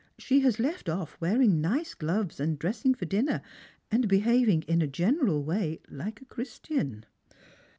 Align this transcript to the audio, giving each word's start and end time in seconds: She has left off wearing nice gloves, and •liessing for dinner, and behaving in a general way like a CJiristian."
She 0.17 0.39
has 0.39 0.57
left 0.57 0.89
off 0.89 1.15
wearing 1.21 1.61
nice 1.61 1.93
gloves, 1.93 2.39
and 2.39 2.59
•liessing 2.59 2.97
for 2.97 3.05
dinner, 3.05 3.43
and 3.91 4.07
behaving 4.07 4.63
in 4.63 4.81
a 4.81 4.87
general 4.87 5.43
way 5.43 5.79
like 5.91 6.21
a 6.21 6.25
CJiristian." 6.25 7.03